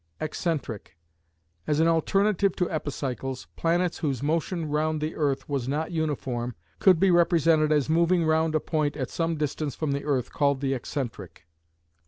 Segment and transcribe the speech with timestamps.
[0.19, 0.97] Excentric:
[1.67, 6.99] As an alternative to epicycles, planets whose motion round the earth was not uniform could
[6.99, 11.45] be represented as moving round a point some distance from the earth called the excentric.